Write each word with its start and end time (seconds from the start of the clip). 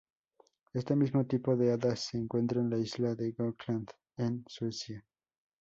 Este 0.73 0.95
mismo 0.95 1.27
tipo 1.27 1.55
de 1.55 1.73
hadas 1.73 1.99
se 1.99 2.17
encuentra 2.17 2.59
en 2.59 2.71
la 2.71 2.79
isla 2.79 3.13
de 3.13 3.33
Gotland, 3.33 3.89
en 4.17 4.43
Suecia. 4.47 5.05